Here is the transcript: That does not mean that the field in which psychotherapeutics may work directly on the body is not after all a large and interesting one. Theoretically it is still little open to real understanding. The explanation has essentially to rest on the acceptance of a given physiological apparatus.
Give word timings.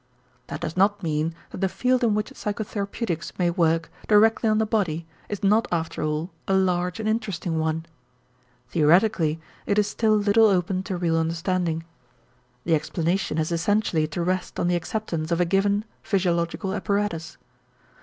That 0.47 0.61
does 0.61 0.75
not 0.75 1.03
mean 1.03 1.35
that 1.51 1.61
the 1.61 1.69
field 1.69 2.03
in 2.03 2.15
which 2.15 2.33
psychotherapeutics 2.33 3.33
may 3.37 3.51
work 3.51 3.91
directly 4.07 4.49
on 4.49 4.57
the 4.57 4.65
body 4.65 5.05
is 5.29 5.43
not 5.43 5.67
after 5.71 6.01
all 6.01 6.31
a 6.47 6.55
large 6.55 6.99
and 6.99 7.07
interesting 7.07 7.59
one. 7.59 7.85
Theoretically 8.69 9.39
it 9.67 9.77
is 9.77 9.85
still 9.85 10.15
little 10.15 10.47
open 10.47 10.81
to 10.85 10.97
real 10.97 11.17
understanding. 11.17 11.83
The 12.63 12.73
explanation 12.73 13.37
has 13.37 13.51
essentially 13.51 14.07
to 14.07 14.23
rest 14.23 14.59
on 14.59 14.67
the 14.67 14.75
acceptance 14.75 15.31
of 15.31 15.39
a 15.39 15.45
given 15.45 15.85
physiological 16.01 16.73
apparatus. 16.73 17.37